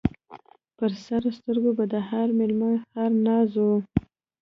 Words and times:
پر 0.77 0.91
سر 1.05 1.23
سترګو 1.37 1.71
به 1.77 1.85
د 1.93 1.95
هر 2.09 2.27
مېلمه 2.37 2.71
هر 2.95 3.11
ناز 3.25 3.51
و 3.63 3.65